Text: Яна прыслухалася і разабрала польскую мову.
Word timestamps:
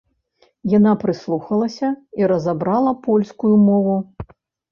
Яна 0.77 0.93
прыслухалася 1.03 1.89
і 2.21 2.29
разабрала 2.33 2.93
польскую 3.09 3.51
мову. 3.67 3.95